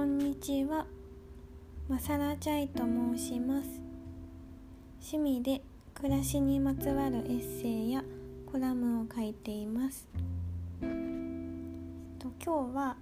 [0.00, 0.86] こんにちは。
[1.86, 3.82] マサラチャイと申します。
[4.98, 5.60] 趣味で
[5.92, 8.02] 暮らしにまつわるエッセイや
[8.50, 10.08] コラムを書いています。
[10.80, 10.86] と
[12.42, 12.96] 今日は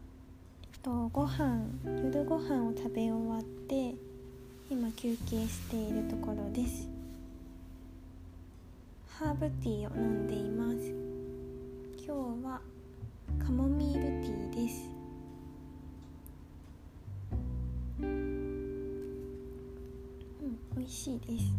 [0.83, 3.95] とご飯夜ご飯を食べ終わって
[4.69, 6.89] 今休憩しているところです。
[9.21, 10.93] ハーブティーを飲んでいます。
[12.05, 12.61] 今日は
[13.39, 14.18] カモミール
[20.89, 21.53] 味しいです。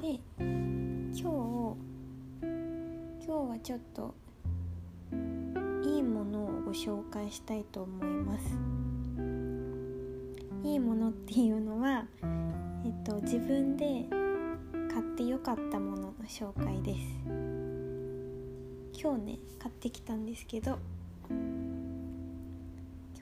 [0.00, 1.22] で今日
[3.22, 4.14] 今日はちょっと
[5.82, 8.56] いいものをご紹介したいと思います。
[10.62, 12.06] いいものっていうのは、
[12.86, 14.06] えっと、自分で
[14.90, 17.00] 買ってよかったものの紹介です。
[18.98, 20.78] 今日ね買ってきたんですけど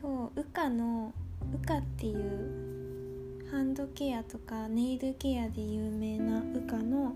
[0.01, 1.13] 今日ウカの
[1.55, 7.13] ウカっていうハンドケアとかネイルケアで有名なウカの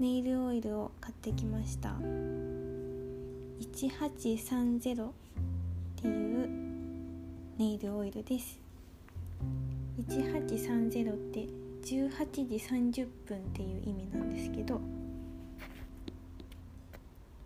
[0.00, 1.90] ネイルオイルを買ってきました。
[3.60, 5.12] 1830っ
[5.96, 6.48] ていう
[7.58, 8.58] ネイルオイルです。
[10.08, 11.46] 1830って
[11.84, 14.80] 18時30分っていう意味なんですけど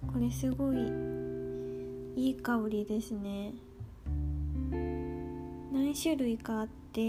[0.07, 0.77] これすごい
[2.17, 3.53] いい香りですね。
[5.85, 7.01] 何種類かあって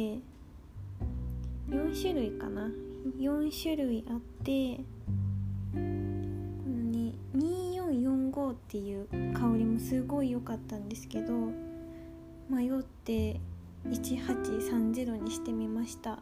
[1.70, 2.70] 4種類かな。
[3.18, 4.76] 4種類あって
[5.72, 5.84] この
[6.92, 11.32] ね2445っていう香りもすごい良かったんですけど
[12.50, 13.40] 迷って
[13.88, 16.20] 1830にしてみました。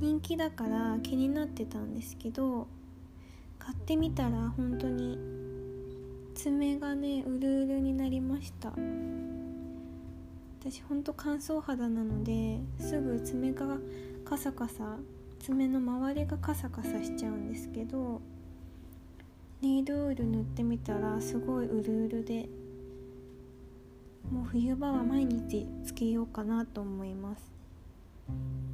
[0.00, 2.68] 人気だから気になってたんですけど
[3.58, 5.18] 買ってみたら本当に
[6.34, 8.72] 爪がねうるうるになりました。
[10.60, 13.78] 私ほんと乾燥肌なのですぐ爪が
[14.24, 14.98] カサカサ
[15.38, 18.20] 爪の周りがカサカサしちゃうんですけど
[19.62, 22.48] ネイルオイル塗ってみたらすごいうるうるで
[24.30, 28.67] もう冬場は毎日つけようかなと思います。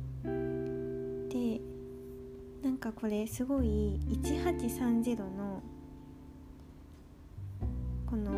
[2.65, 5.63] なんかこれすごい1830の
[8.07, 8.33] この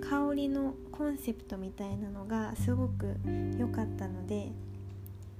[0.00, 3.14] 香りのコンセプトみたいなのがすごく
[3.56, 4.50] 良かったので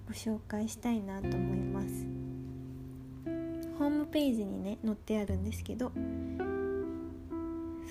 [0.06, 2.06] ご紹介したいなと思います。
[3.80, 5.90] ホームページにね載ってあるんですけど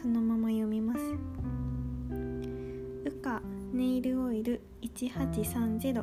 [0.01, 0.99] そのまま読みます
[3.05, 3.41] 「ウカ
[3.73, 5.93] ネイルオイル1830」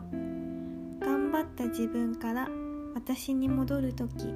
[1.01, 2.60] 頑張った自分から
[2.95, 4.35] 私に戻る時。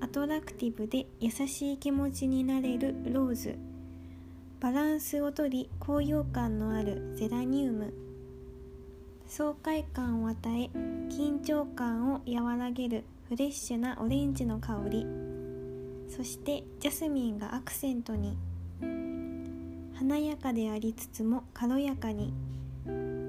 [0.00, 3.58] アトラクティブで優しい気持ちになれるローズ。
[4.60, 7.92] バランスをとり高揚感のあるゼラニウム。
[9.26, 10.70] 爽快感を与え
[11.08, 15.06] 緊張感を和らげるフレッシュなオレンジの香り。
[16.08, 18.36] そしてジャスミンがアクセントに。
[19.94, 22.32] 華やかでありつつも軽やかに。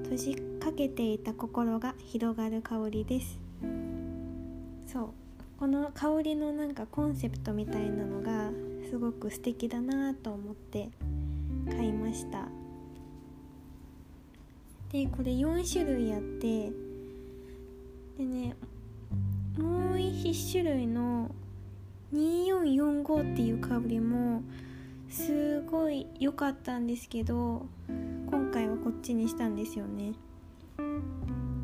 [0.04, 3.40] 閉じかけていた心が広がる香りです。
[4.86, 5.10] そう。
[5.58, 8.52] この香りのなんかコンセプトみたいなのが
[8.90, 10.90] すごく素敵だなと思って
[11.70, 12.48] 買いました。
[14.92, 16.72] でこれ4種類あって
[18.18, 18.56] でね
[19.58, 21.32] もう1種類の
[22.14, 24.44] 2445っていう香りも
[25.10, 27.66] すごい良かったんですけど
[28.30, 30.14] 今回はこっちにしたんですよね。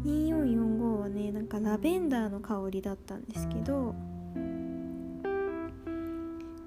[0.04, 3.94] 2445はねなんかラベンダーの香りだったんですけど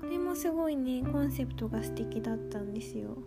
[0.00, 3.08] これもすごいねコンセプトが素敵だったんですよ。
[3.08, 3.22] こ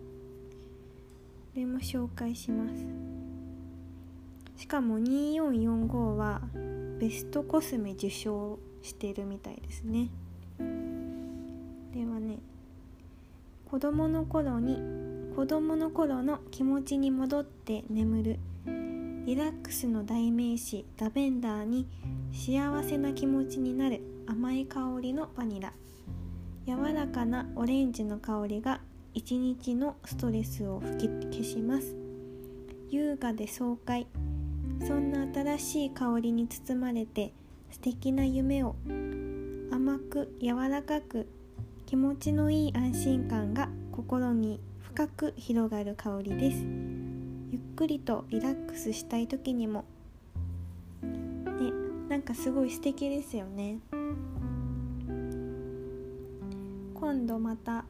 [1.56, 2.86] れも紹介します。
[4.62, 6.42] しかも2445は
[7.00, 10.10] ベストコスメ受賞してるみたいですね。
[11.94, 12.40] ではね
[13.70, 14.78] 子供の頃に
[15.36, 18.40] 子供の頃の気持ちに戻って眠る
[19.28, 21.86] リラックスの代名詞ラベンダーに
[22.32, 25.74] 幸せな気持ちになる甘い香りのバニラ。
[26.66, 28.80] 柔らかなオレンジの香りが
[29.14, 31.98] 一日のストレスを吹き消します。
[32.90, 34.08] 優雅で爽快。
[34.88, 37.34] そんな新しい香りに包まれて
[37.70, 38.78] 素敵な夢を
[39.74, 41.28] 甘く柔らかく
[41.86, 46.87] 気持ちのいい安心感が心に深く広がる香りです。
[47.50, 49.86] ゆっくりとリラックスしたい時にも。
[51.02, 51.72] ね
[52.10, 53.80] なんかすごい素敵ですよね。
[56.94, 57.86] 今度また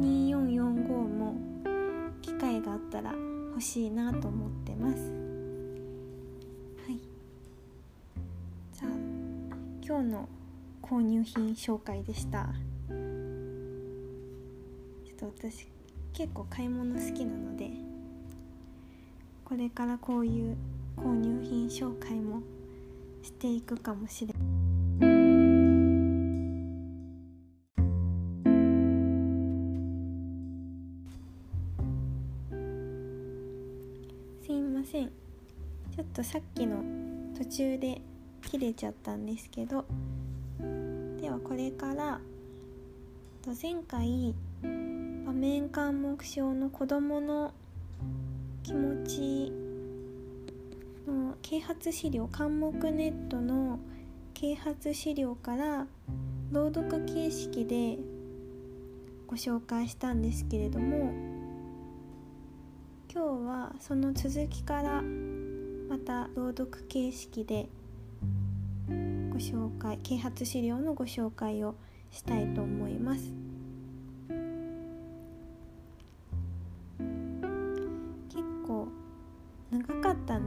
[0.00, 1.34] 2445も
[2.22, 3.12] 機会があったら
[3.50, 4.96] 欲しいなと思ってます。
[6.86, 7.00] はい。
[8.72, 8.90] じゃあ
[9.84, 10.28] 今日の
[10.80, 12.48] 購入品紹介でした。
[12.88, 15.66] ちょっと私
[16.12, 17.89] 結構買い物好きなので
[19.50, 20.56] これからこういう
[20.96, 22.40] 購入品紹介も
[23.20, 24.42] していくかもしれない。
[34.46, 35.08] すいません。
[35.08, 36.84] ちょっとさっきの
[37.36, 38.00] 途中で
[38.42, 39.84] 切れちゃったんですけど
[41.20, 42.20] ではこれから
[43.60, 44.32] 前回
[44.62, 47.52] 場面緘黙症の子どもの
[48.70, 49.52] 気持ち
[51.04, 53.80] の啓発資料緘黙ネットの
[54.32, 55.88] 啓発資料から
[56.52, 57.98] 朗読形式で
[59.26, 61.12] ご紹介したんですけれども
[63.12, 67.68] 今日はその続きからまた朗読形式で
[69.32, 71.74] ご紹介啓発資料のご紹介を
[72.12, 73.49] したいと思います。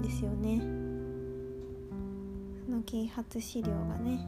[0.03, 0.59] ですよね。
[2.65, 4.19] その啓発資料がね。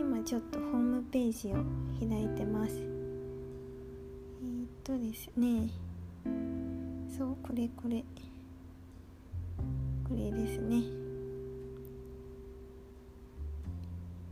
[0.00, 1.56] 今ちょっとホームページを
[1.98, 2.76] 開いてます。
[2.76, 5.68] えー、っとですね。
[7.18, 8.04] そうこれこれ。
[10.08, 10.82] これですね。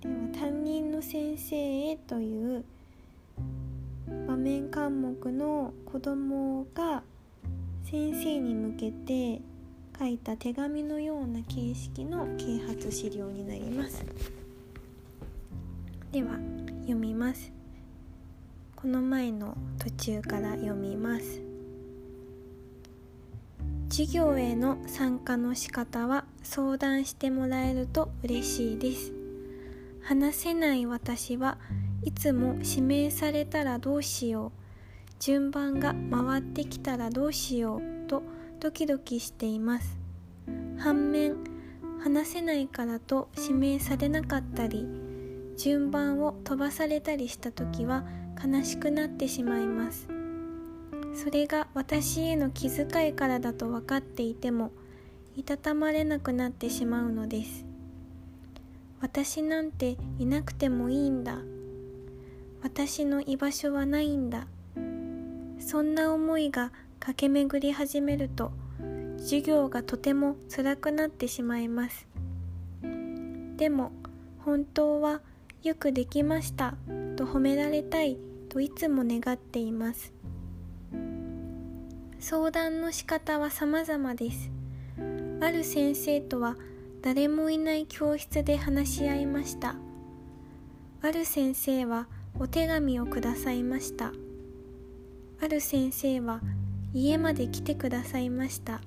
[0.02, 1.56] では担任の先生
[1.90, 2.64] へという
[4.28, 7.02] 場面科目の子供が
[7.88, 9.40] 先生に向けて
[9.96, 14.04] 書いた手紙のような形式の啓発資料になります。
[16.10, 16.30] では
[16.80, 17.52] 読みます。
[18.74, 21.40] この前の途中から読みます。
[23.88, 29.12] 授業への参加の仕方は相談してもらえると嬉しいです。
[30.02, 31.56] 話せない私は
[32.02, 34.65] いつも指名されたらどうしよう。
[35.18, 38.22] 順番が回ってきたらどうしようと
[38.60, 39.98] ドキドキしています。
[40.78, 41.36] 反面
[42.00, 44.86] 話せないからと指名されなかったり
[45.56, 48.04] 順番を飛ばされたりした時は
[48.44, 50.08] 悲しくなってしまいます。
[51.14, 54.70] それが私への気遣いからだと分かっていても
[55.34, 57.64] いたたまれなくなってしまうのです。
[59.00, 61.38] 私なんていなくてもいいんだ。
[62.62, 64.46] 私の居場所はないんだ。
[65.58, 68.52] そんな思いが駆け巡り始めると
[69.18, 72.06] 授業がとても辛くなってしまいます。
[73.56, 73.92] でも
[74.38, 75.20] 本当は
[75.62, 76.74] よくできました
[77.16, 78.18] と褒められたい
[78.48, 80.12] といつも願っています。
[82.18, 84.50] 相談の仕方は様々です。
[85.40, 86.56] ある先生とは
[87.02, 89.76] 誰もいない教室で話し合いました。
[91.02, 94.12] ある先生はお手紙をくださいました。
[95.40, 96.40] ある先生は
[96.92, 98.80] 家まで来てくださいました。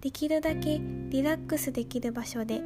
[0.00, 0.80] できるだけ
[1.10, 2.60] リラックスできる場所で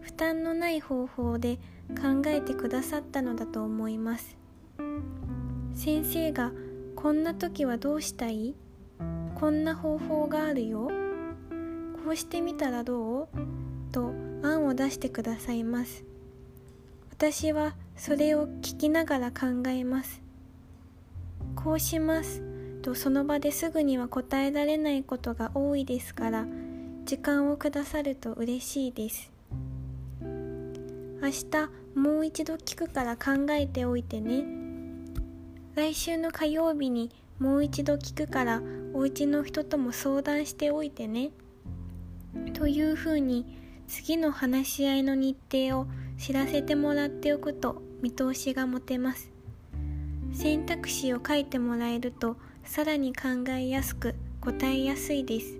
[0.00, 1.56] 負担のない方法で
[1.88, 4.36] 考えてくださったのだと思います。
[5.74, 6.52] 先生が
[6.94, 8.54] こんな時はどうしたい？
[9.34, 10.90] こんな方法があるよ。
[12.04, 13.28] こうしてみたらどう？
[13.92, 16.04] と案を出してくださいます。
[17.10, 20.22] 私はそれを聞きながら考えます。
[21.66, 22.44] こうします。
[22.80, 26.46] とその場ですぐには答えられないことが多いですから
[27.04, 29.32] 時間をくださると嬉しいです。
[30.22, 34.44] 明日もう一度聞くから考えておいてね。
[35.74, 38.62] 来週の火曜日にもう一度聞くから
[38.94, 41.32] お家の人とも相談しておいてね。
[42.54, 43.44] というふうに
[43.88, 49.35] 次の話し合いの日程を知らせてもらっておくと見通しが持てます。
[50.36, 55.58] 選択肢を書いてもらえるとさらに考えやすく答えやすいです。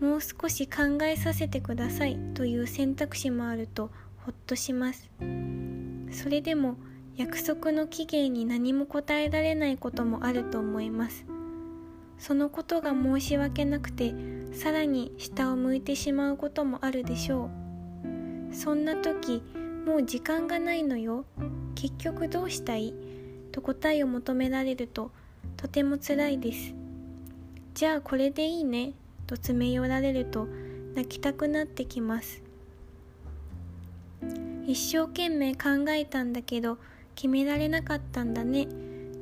[0.00, 3.90] もう少し考えさせてくださいという選択肢もあると
[4.24, 5.10] ほっとします。
[6.10, 6.76] それでも
[7.16, 11.26] 約束の期限に何も答えられないこともあると思います。
[12.18, 14.14] そのことが申し訳なくて
[14.52, 17.50] さらに下を向いてしまうこともあるでしょ
[18.50, 18.54] う。
[18.54, 19.42] そんな時
[19.84, 21.26] もう時間がないのよ。
[21.74, 22.94] 結局どうしたい？
[23.58, 25.10] と答えを求められると
[25.56, 26.74] とても辛いです。
[27.74, 28.92] じゃあこれでいいね
[29.26, 30.46] と詰め寄られると
[30.94, 32.40] 泣きたくなってきます。
[34.64, 36.78] 一生懸命考えたんだけど
[37.16, 38.68] 決められなかったんだね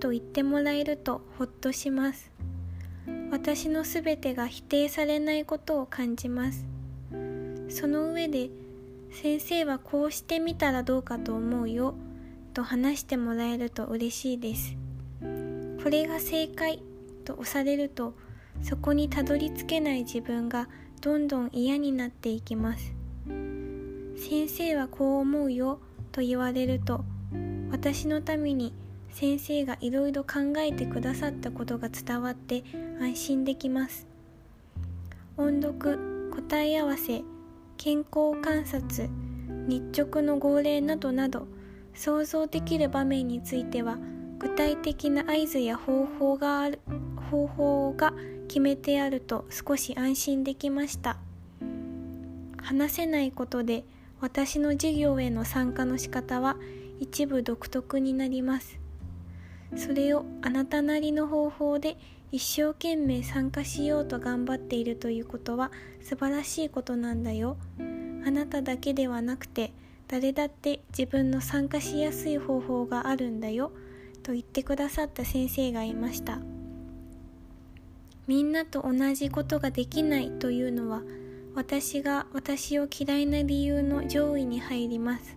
[0.01, 2.31] と言ってもらえるとほっとします。
[3.31, 6.67] 私のすべてが否定されないことを感じます。
[7.71, 8.51] その上で
[9.13, 11.95] 先生はこうしてみたらどうかと思うよ。
[12.57, 14.79] と話してもらえると嬉しいです。
[15.85, 16.83] これが正解
[17.27, 18.15] と押されると
[18.63, 20.67] そこにたどり着けない自分が
[21.03, 22.95] どんどん嫌になっていきます。
[24.17, 25.81] 先生はこう思うよ
[26.13, 27.05] と言われると
[27.71, 28.73] 私のために
[29.11, 32.65] 先生がいろいろ考えてくださったことが伝わって
[32.99, 34.07] 安心できます。
[35.37, 37.23] 音読答え合わせ
[37.77, 39.11] 健康観察
[39.69, 41.49] 日直の号令などなど
[41.97, 43.99] 想像できる場面については
[44.39, 46.81] 具体的な合図や方法がある
[47.31, 48.13] 方法が
[48.49, 51.17] 決めてあると少し安心できました。
[52.59, 53.85] 話せないことで
[54.21, 56.57] 私の授業への参加の仕方は
[57.01, 58.79] 一部独特になります。
[59.75, 61.97] それをあなたなりの方法で
[62.33, 65.71] 一生懸命参加しようと頑張っているということは
[66.03, 67.57] 素晴らしいことなんだよ。
[68.27, 69.73] あなただけではなくて
[70.09, 73.73] 誰だって自分の参加しやすい方法があるんだよ
[74.23, 76.41] と言ってくださった先生がいました。
[78.27, 81.03] みんなと同じことができないというのは
[81.55, 85.37] 私が私を嫌いな理由の上位に入ります。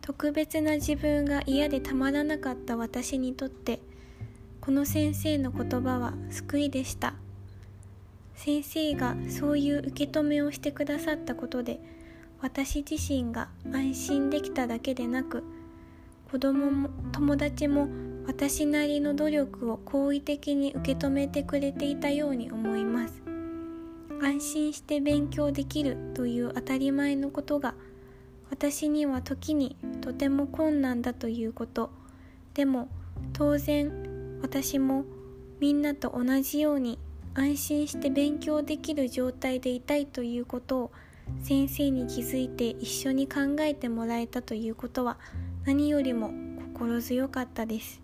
[0.00, 3.80] 特別な自分が嫌でたまらなかった私にとって
[4.60, 7.14] この先生の言葉は救いでした。
[8.34, 11.80] 先生がそういう受け止めをしてくださったことで
[12.46, 15.42] 私自身が安心できただけでなく
[16.30, 17.88] 子供も友達も
[18.24, 23.14] 私なりの努力を好意的に受け止めてくれていたように思います。
[24.22, 27.74] 安心して勉強できるという当たり前のことが
[28.48, 31.90] 私には時にとても困難だということ。
[32.54, 32.88] でも
[33.32, 35.04] 当然私も
[35.58, 37.00] みんなと同じように
[37.34, 40.92] 安心して勉強できる状態でいたいということを
[41.42, 45.18] 先生に気づいて一緒に考えてもらえたということは
[45.64, 46.30] 何よりも
[46.74, 48.00] 心強かったです。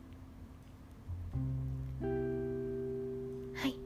[2.03, 2.09] は
[3.67, 3.77] い。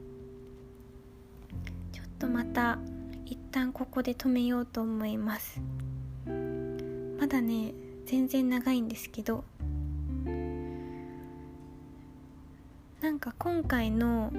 [1.91, 2.79] ちょっとまた
[3.25, 5.61] 一旦ここで止めようと思います。
[7.19, 7.73] まだね
[8.05, 9.43] 全然長いんですけど。
[13.01, 14.31] なんか今回の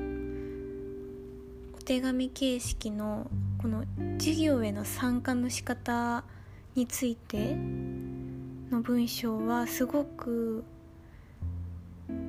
[1.88, 3.30] 手紙形式の
[3.62, 3.82] この
[4.18, 6.22] 授業への参加の仕方
[6.74, 7.56] について
[8.70, 10.64] の文章はすごく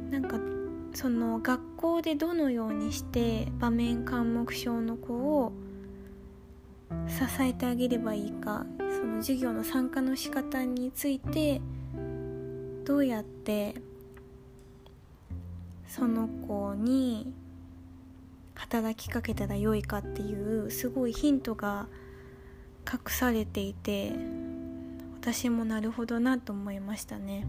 [0.09, 0.39] なんか
[0.93, 5.51] その学校でどのようにして場面緘黙症の子を
[7.09, 11.59] 支えてあげればいいかその授業の参加の仕方について
[12.85, 13.75] どうやって
[15.85, 17.33] その子に
[18.59, 21.87] 働きかけたらよいかっていうすごいヒントが
[22.91, 24.11] 隠されていて
[25.21, 27.47] 私もなるほどなと思いましたね。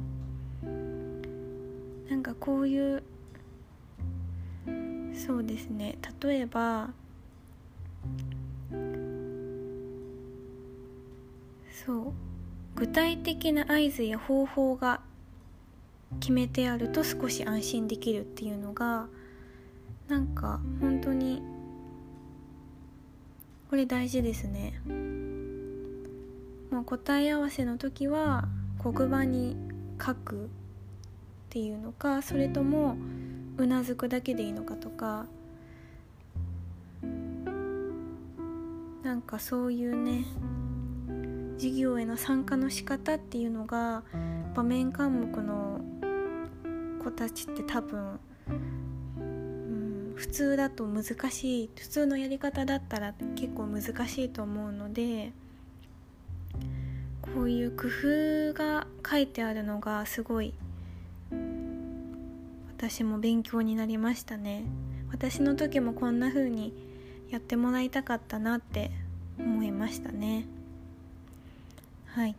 [2.09, 3.02] なんかこういう
[5.14, 5.99] そうですね。
[6.23, 6.90] 例えば
[11.85, 12.12] そう
[12.76, 15.00] 具体的な合図や方法が
[16.21, 19.09] 決めてあると少し安心できるっていうのが
[20.11, 21.40] なんか本当に
[23.71, 24.81] これ大事ですね。
[26.73, 28.49] もう答え合わせの時は
[28.83, 29.57] 黒板に
[30.05, 30.49] 書くっ
[31.49, 32.97] ていうのかそれとも
[33.57, 35.26] うなずくだけでいいのかとか
[39.02, 40.25] なんかそういうね
[41.55, 44.02] 授業への参加の仕方っていうのが
[44.55, 45.81] 場面科目の
[47.05, 48.19] 子たちって多分、
[50.21, 51.71] 普通だと難しい。
[51.79, 55.33] 普通のやり方だったら結構難しいと思うので
[57.23, 60.53] こういう工夫が書いてあるのがすごい
[62.77, 64.65] 私も勉強になりましたね。
[65.11, 66.75] 私の時もこんな風に
[67.31, 68.91] やってもらいたかったなって
[69.39, 70.45] 思いましたね。
[72.09, 72.37] はい。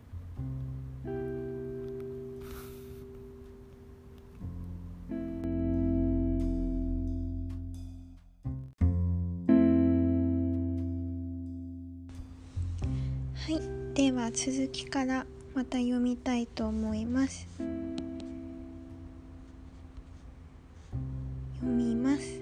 [14.02, 17.46] では続きからまた読みたいと思います。
[21.60, 22.40] 読みます。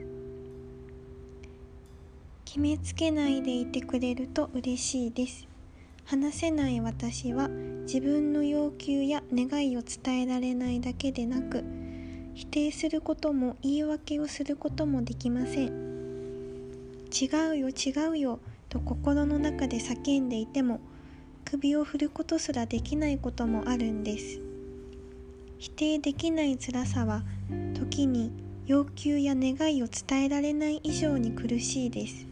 [2.47, 5.47] 決めつけないでいてくれると嬉しいです。
[6.07, 7.49] 話せない私は
[7.83, 11.63] 自分の要求や願いを伝えられないだけでなく
[12.33, 15.69] 否定することも言い訳をすることもできません。
[15.69, 18.41] 違うよ違うよ
[18.71, 20.81] と心の中で叫んでいても
[21.51, 24.41] 首を振ることすらできないこともあるんです。
[25.59, 27.25] 否定できない辛さは
[27.75, 28.31] 時に
[28.67, 32.29] 要求や願いを伝えられない以上に苦しいです。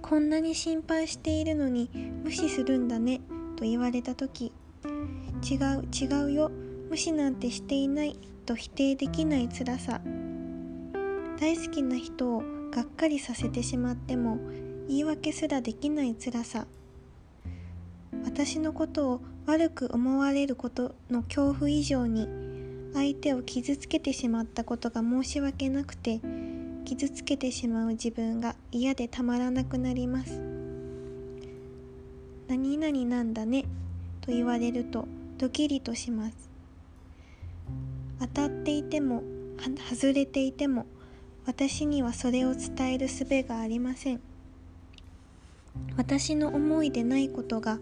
[0.00, 1.90] こんなに心配しているのに
[2.24, 3.20] 無視するんだね
[3.56, 4.50] と言われた時
[5.42, 6.50] 違う違うよ
[6.88, 10.00] 無視なんてしていないと否定できない辛さ。
[11.38, 14.38] 大好きな人をがっかりさせてしまっても
[14.88, 16.66] 言い訳すらできない辛さ。
[18.24, 22.28] 私のことを悪く思われることの恐怖以上に
[22.94, 26.20] 相手を傷つけてしまったことが申し訳なくて
[26.84, 30.40] 傷つけてしまう自分が嫌でたまらなくなります。
[32.48, 33.64] 何々なんだね
[34.20, 36.36] と言われるとドキリとします。
[38.20, 39.22] 当たっていても
[39.90, 40.86] 外れていても
[41.46, 44.20] 私にはそれを伝える術がありません。
[45.96, 47.78] 私の思いでないことが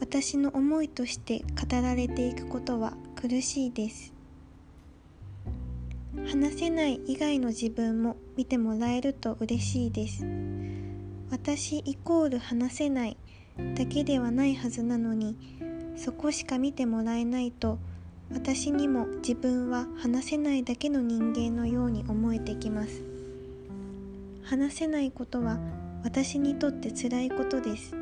[0.00, 4.12] 私の思いとして語られていくことは苦しいです。
[6.26, 10.24] 話せない以外の自分も見てもらえると嬉しいです。
[11.30, 13.16] 私イコール話せない
[13.74, 15.36] だけではないはずなのに
[15.96, 17.78] そこしか見てもらえないと
[18.32, 23.02] 私にも自分は話せないだけの人間のように思えてきます。
[24.42, 25.58] 話せないことは
[26.04, 27.97] 私にとって辛いことです。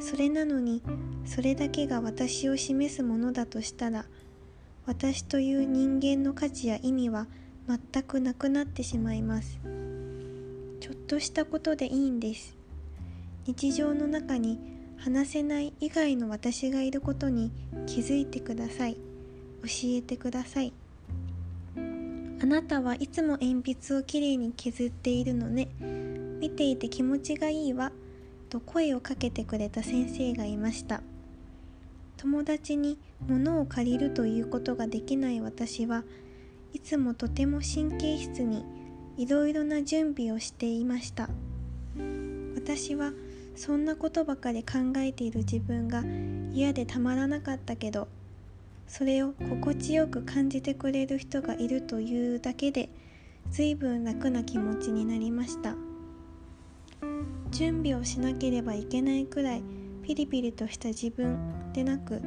[0.00, 0.82] それなのに
[1.24, 4.06] それだけが私を示すものだとしたら
[4.86, 7.26] 私という人間の価値や意味は
[7.68, 9.58] 全くなくなってしまいます。
[10.80, 12.56] ちょっとしたことでいいんです。
[13.46, 14.58] 日常の中に
[14.96, 17.52] 話せない以外の私がいることに
[17.86, 18.94] 気づいてください。
[18.94, 20.72] 教えてください。
[22.40, 25.68] あなたはいつも鉛筆をきれいに削っているのね。
[26.40, 27.92] 見ていて気持ちがいいわ。
[28.48, 31.02] と声をかけてくれた先生がいました。
[32.16, 36.02] 友達に物を借りるということができない私は
[36.72, 38.64] いつもとても神経質に
[39.16, 41.28] いろいろな準備をしていました。
[42.54, 43.12] 私は
[43.56, 46.04] そんなことばかり考えている自分が
[46.52, 48.08] 嫌でたまらなかったけど
[48.86, 52.88] それを心地よく感じてくれる人がいるというだけで
[53.50, 55.87] 随分楽な気持ちになりました。
[57.50, 59.62] 準備をしなければいけないくらい
[60.02, 62.22] ピリピリとした自分でなく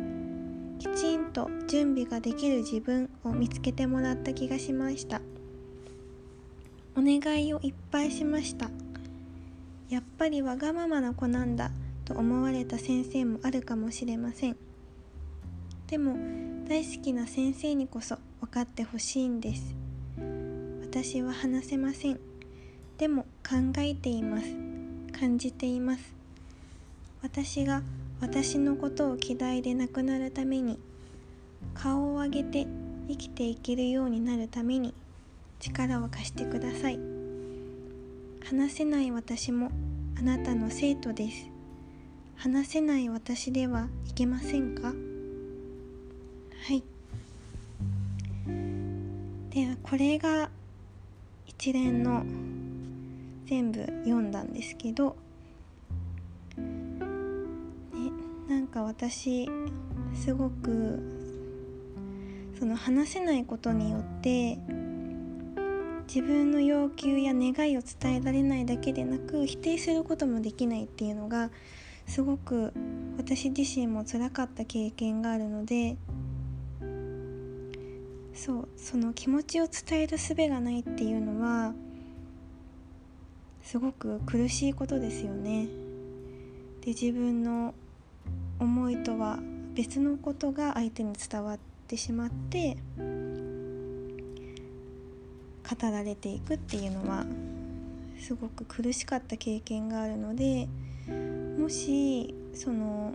[0.79, 5.21] きちんと準備ができる自分を見つけてもらった気がしました。
[6.95, 8.69] お願いをいっぱいしました。
[9.89, 11.71] やっぱりわがままな子なんだ
[12.03, 14.57] と思われた先生もあるかもしれません。
[15.87, 16.15] でも
[16.67, 19.75] 大好きな先生にこそ分かってほしいんです。
[20.81, 22.30] 私は話せません。
[23.01, 24.45] でも考えています。
[25.19, 26.03] 感じています。
[27.23, 27.81] 私が
[28.19, 30.77] 私のことを嫌いでなくなるために
[31.73, 32.67] 顔を上げて
[33.09, 34.93] 生きていけるようになるために
[35.59, 36.99] 力を貸してください。
[38.47, 39.71] 話せない私も
[40.19, 41.49] あなたの生徒です。
[42.35, 44.89] 話せない私ではいけませんか？
[44.89, 44.93] は
[46.71, 46.83] い。
[49.49, 50.51] ではこれが
[51.47, 52.23] 一連の
[53.51, 55.17] 全部読んだんですけど
[56.57, 57.01] ね
[58.47, 59.49] なんか私
[60.15, 60.97] すごく
[62.57, 64.57] その話せないことによって
[66.07, 71.49] 自分の要求や願いを伝えられないだけでなく否定することもできないっていうのが
[72.07, 72.71] すごく
[73.17, 75.97] 私自身も辛かった経験があるので
[78.33, 81.73] そうその気持ちを伝える術がないっていうのは
[83.63, 85.67] すごく苦しいことですよね。
[86.81, 87.73] で自分の
[88.59, 89.39] 思いとは
[89.73, 93.03] 別のことが相手に伝わってしまって語
[95.89, 97.25] られていくっていうのは
[98.19, 100.67] すごく苦しかった経験があるので
[101.57, 103.13] もしその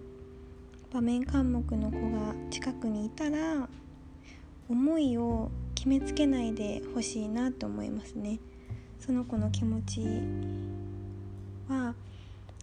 [0.92, 3.68] 場面監目の子が近くにいたら
[4.68, 8.38] 思いを決めつけないでほしいなと思いますね
[9.00, 10.00] その子の気持ち
[11.68, 11.94] は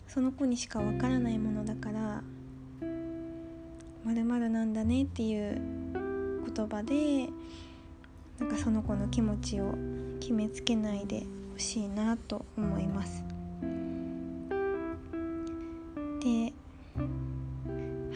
[0.08, 2.24] その子にしかわからないものだから
[4.34, 5.62] まるなんだねっていう
[6.56, 7.30] 言葉で
[8.40, 9.76] なんかその子の気持ちを
[10.20, 13.24] 決めつけないでほしいなと思います。
[16.20, 16.52] で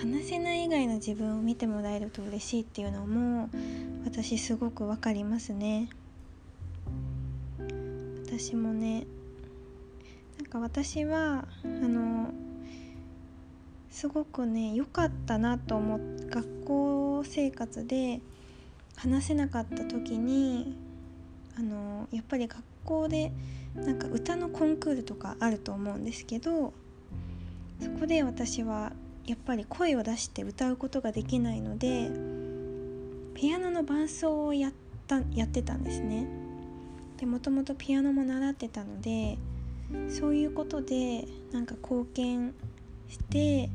[0.01, 3.49] 話せない以外の自分を見てもらえると嬉しいっていうのも
[4.05, 5.89] 私すごくわかりますね
[8.37, 9.07] 私もね
[10.37, 12.29] なんか私はあの
[13.89, 18.21] すごくね良かったなと思っ学校生活で
[18.95, 20.77] 話せなかった時に
[21.57, 23.31] あのやっぱり学校で
[23.73, 26.73] なんか歌のコンクールとかあると思うんですけど
[27.81, 28.91] そこで私は
[29.25, 32.11] やっぱり声を出して歌うことができないので
[33.33, 34.73] ピアノの伴奏をやっ
[35.07, 36.46] たやってたんですね。
[37.17, 39.37] でもともとピアノも習ってたので
[40.09, 42.53] そういうことでなんか貢献
[43.09, 43.69] して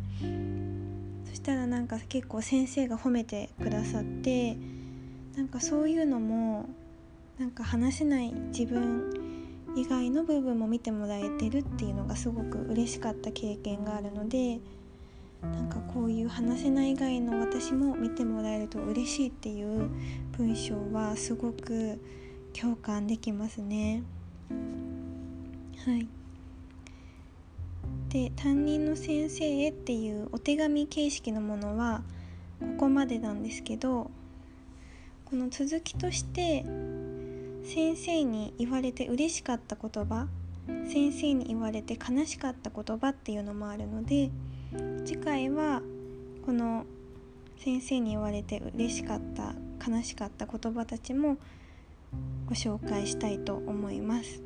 [1.28, 4.56] そしたらなんか結構先生が褒めてくださって
[5.36, 6.66] なんかそういうのも
[7.38, 9.42] なんか話せない自分
[9.74, 14.60] 以外の部分も見てもらえてるっていうのがすごく嬉しかった経験があるので
[15.40, 19.90] なんかこういう話せない以外の私も見てもらえると嬉しいっていう
[20.36, 21.98] 文章はすごく
[22.58, 24.02] 共感できますね。
[25.84, 26.06] はい
[28.08, 32.02] で担任の先生へっていうお手紙形式のものは
[32.60, 34.10] ここまでなんですけど
[35.24, 36.62] この続きとして
[37.64, 40.28] 先生に言われて嬉しかった言葉
[40.66, 44.30] 先生に言われて悲しかった言葉っていうのもあるので
[45.04, 45.80] 次回は
[46.44, 46.84] この
[47.58, 49.54] 先生に言われて嬉しかった
[49.90, 51.38] 悲しかった言葉たちも
[52.46, 54.42] ご紹介したいと思います。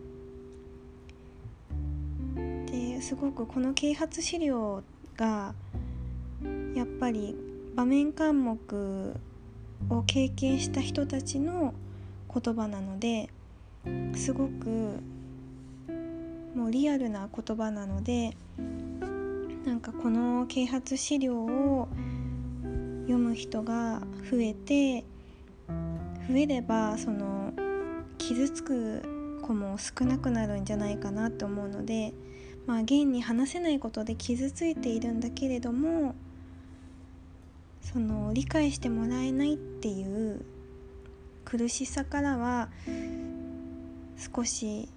[2.66, 4.83] ですごくこの啓発資料
[5.16, 5.55] が
[6.74, 7.35] やっぱり
[7.74, 9.16] 場面項目
[9.90, 11.74] を経験した人たちの
[12.33, 13.31] 言葉なので
[14.14, 15.00] すごく
[16.55, 18.37] もうリアルな言葉なので
[19.64, 21.88] なんかこの啓発資料を
[23.02, 24.00] 読む人が
[24.31, 25.05] 増えて
[26.29, 27.53] 増えればその
[28.19, 29.03] 傷つく
[29.43, 32.12] 子も少なくなるんじゃないかなと思うので
[32.67, 36.15] まあ現に話せないことで傷ついているんだけれども
[37.81, 40.45] その理解してもらえないっていう
[41.45, 42.69] 苦しさからは
[44.35, 44.89] 少し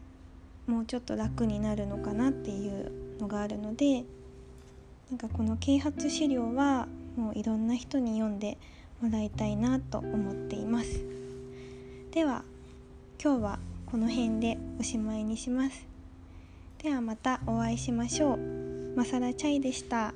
[0.66, 4.04] もうちょっと楽になるのかなっていうのがあるので
[5.12, 8.58] なんかこの啓発資料はもういろんな人に読んで
[9.02, 11.00] もらいたいなと思っています。
[12.12, 12.44] では
[13.22, 15.88] 今日はこの辺でおしまいにします。
[16.82, 18.94] ではまたお会いしましょう。
[18.96, 20.14] マサラチャイでした。